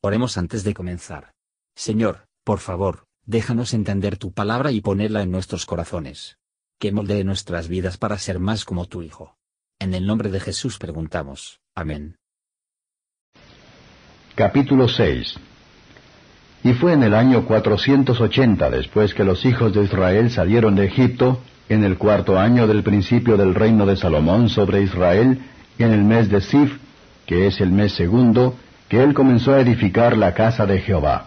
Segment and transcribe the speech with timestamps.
[0.00, 1.32] Oremos antes de comenzar.
[1.74, 6.38] Señor, por favor, déjanos entender tu palabra y ponerla en nuestros corazones.
[6.78, 9.36] Que moldee nuestras vidas para ser más como tu Hijo.
[9.80, 11.60] En el nombre de Jesús preguntamos.
[11.74, 12.16] Amén.
[14.36, 15.34] Capítulo 6
[16.62, 21.42] Y fue en el año 480 después que los hijos de Israel salieron de Egipto,
[21.68, 25.42] en el cuarto año del principio del reino de Salomón sobre Israel,
[25.76, 26.78] en el mes de Sif,
[27.26, 28.56] que es el mes segundo,
[28.88, 31.26] que él comenzó a edificar la casa de Jehová.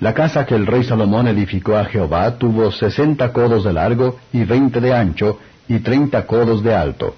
[0.00, 4.44] La casa que el rey Salomón edificó a Jehová tuvo sesenta codos de largo y
[4.44, 7.14] veinte de ancho y treinta codos de alto.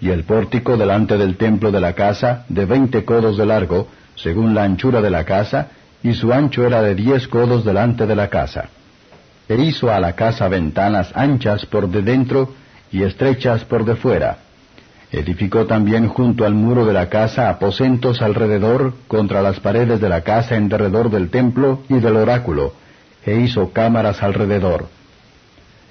[0.00, 4.54] Y el pórtico delante del templo de la casa de veinte codos de largo, según
[4.54, 5.68] la anchura de la casa,
[6.02, 8.68] y su ancho era de diez codos delante de la casa.
[9.48, 12.54] E hizo a la casa ventanas anchas por de dentro
[12.92, 14.38] y estrechas por de fuera,
[15.14, 20.22] Edificó también junto al muro de la casa aposentos alrededor contra las paredes de la
[20.22, 22.72] casa en derredor del templo y del oráculo,
[23.24, 24.88] e hizo cámaras alrededor.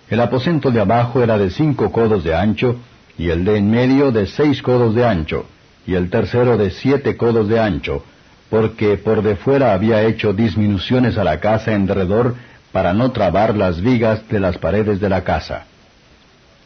[0.10, 2.76] El aposento de abajo era de cinco codos de ancho,
[3.18, 5.46] y el de en medio de seis codos de ancho,
[5.88, 8.04] y el tercero de siete codos de ancho,
[8.50, 12.36] porque por de fuera había hecho disminuciones a la casa en derredor
[12.74, 15.64] para no trabar las vigas de las paredes de la casa.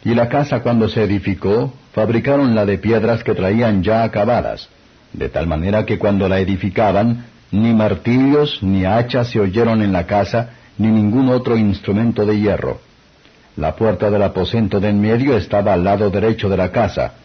[0.08, 4.69] Y la casa cuando se edificó, fabricaron la de piedras que traían ya acabadas,
[5.11, 10.05] de tal manera que cuando la edificaban, ni martillos ni hachas se oyeron en la
[10.05, 12.80] casa, ni ningún otro instrumento de hierro.
[13.58, 17.16] La puerta del aposento de en medio estaba al lado derecho de la casa,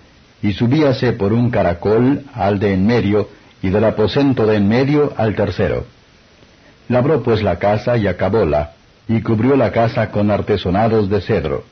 [0.43, 3.29] y subíase por un caracol al de en medio,
[3.63, 5.87] y del aposento de en medio al tercero.
[6.89, 8.73] Labró pues la casa y acabóla,
[9.07, 11.63] y cubrió la casa con artesonados de cedro.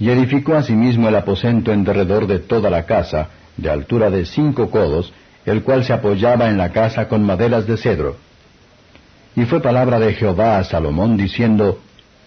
[0.00, 4.70] Y edificó asimismo el aposento en derredor de toda la casa, de altura de cinco
[4.70, 5.12] codos,
[5.44, 8.16] el cual se apoyaba en la casa con maderas de cedro.
[9.36, 11.78] Y fue palabra de Jehová a Salomón diciendo,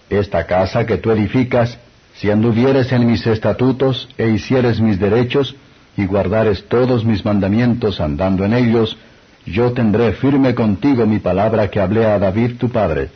[0.09, 1.77] Esta casa que tú edificas,
[2.15, 5.55] si anduvieres en mis estatutos e hicieres mis derechos,
[5.97, 8.97] y guardares todos mis mandamientos andando en ellos,
[9.45, 13.09] yo tendré firme contigo mi palabra que hablé a David tu padre,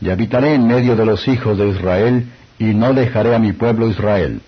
[0.00, 2.26] y habitaré en medio de los hijos de Israel,
[2.58, 4.40] y no dejaré a mi pueblo Israel.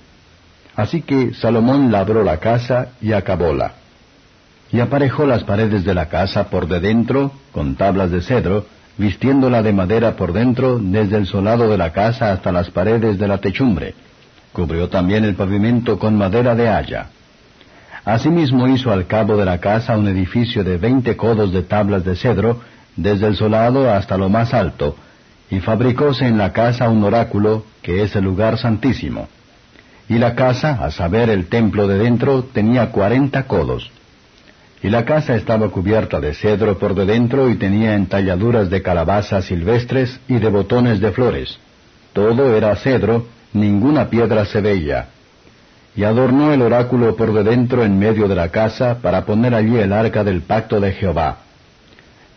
[0.77, 3.73] Así que Salomón labró la casa y acabóla.
[4.73, 8.67] Y aparejó las paredes de la casa por de dentro, con tablas de cedro,
[8.99, 13.29] vistiéndola de madera por dentro, desde el solado de la casa hasta las paredes de
[13.29, 13.95] la techumbre.
[14.53, 17.09] Cubrió también el pavimento con madera de haya.
[18.05, 22.17] Asimismo hizo al cabo de la casa un edificio de veinte codos de tablas de
[22.17, 22.61] cedro,
[22.97, 24.97] desde el solado hasta lo más alto,
[25.51, 29.29] y fabricóse en la casa un oráculo, que es el lugar santísimo.
[30.09, 33.91] Y la casa, a saber el templo de dentro, tenía cuarenta codos.
[34.83, 39.45] Y la casa estaba cubierta de cedro por de dentro y tenía entalladuras de calabazas
[39.45, 41.59] silvestres y de botones de flores.
[42.13, 45.09] Todo era cedro, ninguna piedra se veía.
[45.97, 49.77] Y adornó el oráculo por de dentro en medio de la casa para poner allí
[49.77, 51.39] el arca del pacto de Jehová.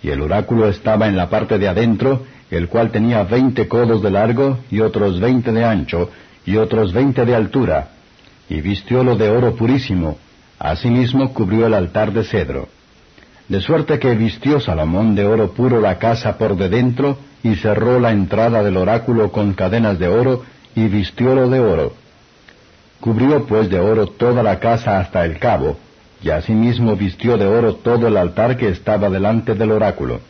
[0.01, 2.23] Y el oráculo estaba en la parte de adentro,
[2.57, 6.09] el cual tenía veinte codos de largo y otros veinte de ancho
[6.45, 7.87] y otros veinte de altura,
[8.49, 10.17] y vistiólo de oro purísimo,
[10.59, 12.67] asimismo cubrió el altar de cedro.
[13.47, 17.99] De suerte que vistió Salomón de oro puro la casa por de dentro, y cerró
[17.99, 20.43] la entrada del oráculo con cadenas de oro,
[20.75, 21.93] y vistiólo de oro.
[22.99, 25.77] Cubrió pues de oro toda la casa hasta el cabo,
[26.21, 30.21] y asimismo vistió de oro todo el altar que estaba delante del oráculo.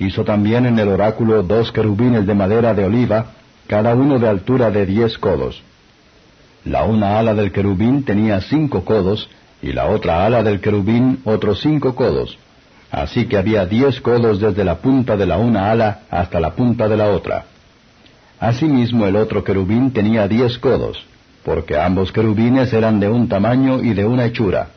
[0.00, 3.26] Hizo también en el oráculo dos querubines de madera de oliva,
[3.66, 5.62] cada uno de altura de diez codos.
[6.64, 9.28] La una ala del querubín tenía cinco codos,
[9.60, 12.38] y la otra ala del querubín otros cinco codos.
[12.90, 16.88] Así que había diez codos desde la punta de la una ala hasta la punta
[16.88, 17.44] de la otra.
[18.40, 20.96] Asimismo el otro querubín tenía diez codos,
[21.44, 24.68] porque ambos querubines eran de un tamaño y de una hechura.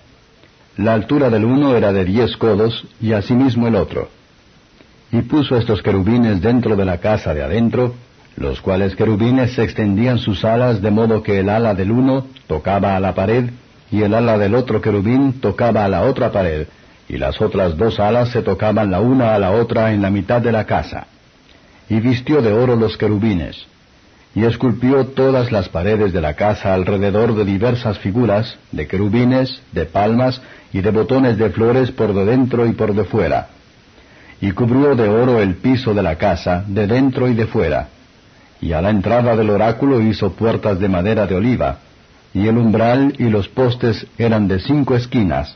[0.75, 4.09] La altura del uno era de diez codos, y asimismo el otro
[5.13, 7.93] y puso estos querubines dentro de la casa de adentro,
[8.35, 12.95] los cuales querubines se extendían sus alas de modo que el ala del uno tocaba
[12.95, 13.51] a la pared,
[13.91, 16.67] y el ala del otro querubín tocaba a la otra pared,
[17.07, 20.41] y las otras dos alas se tocaban la una a la otra en la mitad
[20.41, 21.05] de la casa.
[21.89, 23.67] Y vistió de oro los querubines,
[24.33, 29.85] y esculpió todas las paredes de la casa alrededor de diversas figuras, de querubines, de
[29.85, 33.49] palmas y de botones de flores por de dentro y por de fuera
[34.41, 37.87] y cubrió de oro el piso de la casa, de dentro y de fuera.
[38.61, 41.77] Y a la entrada del oráculo hizo puertas de madera de oliva,
[42.33, 45.55] y el umbral y los postes eran de cinco esquinas.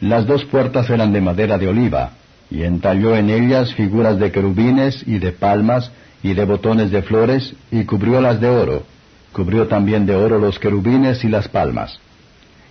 [0.00, 2.10] Las dos puertas eran de madera de oliva,
[2.50, 5.90] y entalló en ellas figuras de querubines y de palmas
[6.22, 8.82] y de botones de flores, y cubriólas de oro.
[9.32, 11.98] Cubrió también de oro los querubines y las palmas.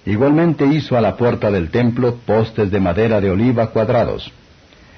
[0.06, 4.32] Igualmente hizo a la puerta del templo postes de madera de oliva cuadrados.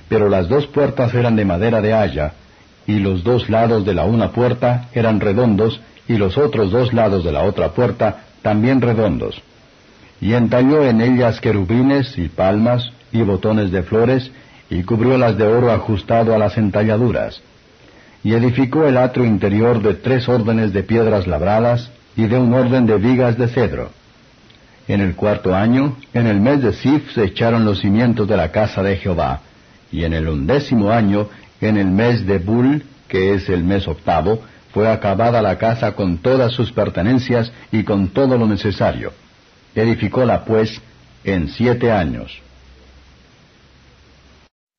[0.09, 2.33] Pero las dos puertas eran de madera de haya,
[2.87, 7.23] y los dos lados de la una puerta eran redondos, y los otros dos lados
[7.23, 9.41] de la otra puerta también redondos.
[10.21, 14.31] Y entalló en ellas querubines y palmas y botones de flores,
[14.69, 17.41] y cubriólas de oro ajustado a las entalladuras.
[18.23, 22.85] Y edificó el atrio interior de tres órdenes de piedras labradas y de un orden
[22.85, 23.89] de vigas de cedro.
[24.87, 28.51] En el cuarto año, en el mes de Sif, se echaron los cimientos de la
[28.51, 29.41] casa de Jehová.
[29.95, 31.29] Y en el undécimo año,
[31.61, 34.43] en el mes de Bul, que es el mes octavo,
[34.73, 39.13] fue acabada la casa con todas sus pertenencias y con todo lo necesario.
[39.73, 40.81] Edificóla, pues,
[41.23, 42.41] en siete años.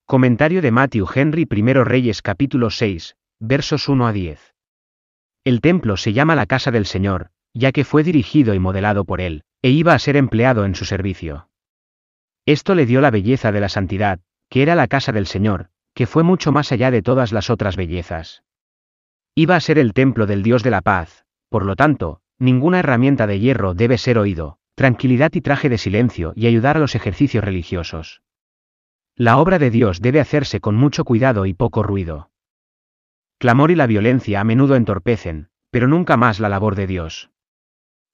[0.04, 4.54] Comentario de Matthew Henry I Reyes capítulo 6, versos 1 a 10.
[5.46, 9.22] El templo se llama la casa del Señor, ya que fue dirigido y modelado por
[9.22, 11.48] él, e iba a ser empleado en su servicio.
[12.44, 16.06] Esto le dio la belleza de la santidad, que era la casa del Señor, que
[16.06, 18.42] fue mucho más allá de todas las otras bellezas.
[19.34, 23.26] Iba a ser el templo del Dios de la paz, por lo tanto, ninguna herramienta
[23.26, 27.44] de hierro debe ser oído, tranquilidad y traje de silencio y ayudar a los ejercicios
[27.44, 28.22] religiosos.
[29.14, 32.30] La obra de Dios debe hacerse con mucho cuidado y poco ruido.
[33.38, 37.30] Clamor y la violencia a menudo entorpecen, pero nunca más la labor de Dios.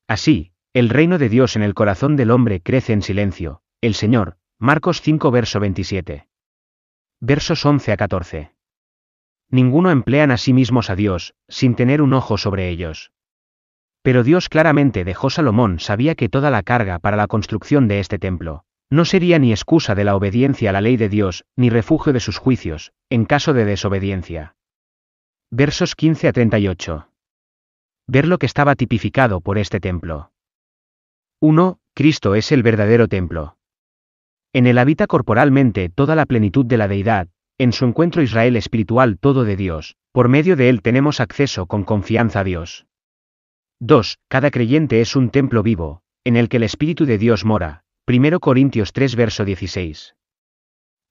[0.07, 3.63] Así, el reino de Dios en el corazón del hombre crece en silencio.
[3.81, 6.29] El Señor, Marcos 5 verso 27.
[7.19, 8.53] Versos 11 a 14.
[9.51, 13.11] Ninguno emplean a sí mismos a Dios, sin tener un ojo sobre ellos.
[14.03, 18.21] Pero Dios claramente dejó Salomón sabía que toda la carga para la construcción de este
[18.21, 22.13] templo, no sería ni excusa de la obediencia a la ley de Dios, ni refugio
[22.13, 24.55] de sus juicios, en caso de desobediencia.
[25.51, 27.09] Versos 15 a 38.
[28.07, 30.31] Ver lo que estaba tipificado por este templo.
[31.41, 31.81] 1.
[31.95, 33.57] Cristo es el verdadero templo.
[34.53, 37.29] En él habita corporalmente toda la plenitud de la deidad,
[37.59, 41.85] en su encuentro Israel espiritual todo de Dios, por medio de él tenemos acceso con
[41.85, 42.87] confianza a Dios.
[43.81, 44.19] 2.
[44.29, 47.85] Cada creyente es un templo vivo, en el que el Espíritu de Dios mora.
[48.07, 50.17] 1 Corintios 3 verso 16.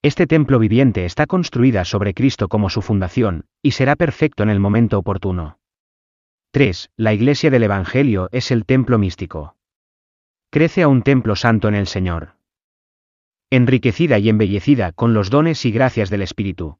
[0.02, 4.60] Este templo viviente está construida sobre Cristo como su fundación, y será perfecto en el
[4.60, 5.58] momento oportuno.
[6.52, 6.90] 3.
[6.96, 9.56] La Iglesia del Evangelio es el templo místico
[10.52, 12.34] crece a un templo santo en el Señor.
[13.54, 16.78] Enriquecida y embellecida con los dones y gracias del Espíritu.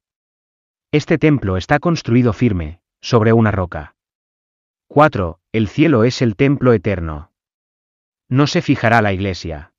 [0.90, 3.94] Este templo está construido firme, sobre una roca.
[4.88, 5.38] 4.
[5.52, 7.30] El cielo es el templo eterno.
[8.30, 9.74] No se fijará la iglesia.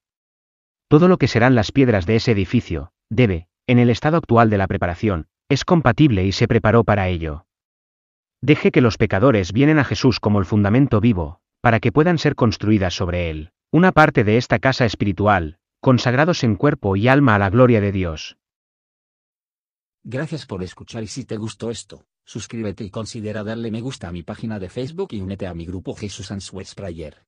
[0.88, 4.60] Todo lo que serán las piedras de ese edificio, debe, en el estado actual de
[4.60, 7.48] la preparación, es compatible y se preparó para ello.
[8.40, 12.36] Deje que los pecadores vienen a Jesús como el fundamento vivo, para que puedan ser
[12.36, 17.40] construidas sobre él una parte de esta casa espiritual, consagrados en cuerpo y alma a
[17.40, 18.38] la gloria de Dios.
[20.02, 24.14] Gracias por escuchar y si te gustó esto, suscríbete y considera darle me gusta a
[24.14, 27.26] mi página de Facebook y únete a mi grupo Jesús Answers Prayer.